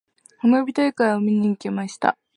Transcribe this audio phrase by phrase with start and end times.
[0.39, 2.17] 花火大会を見に行きました。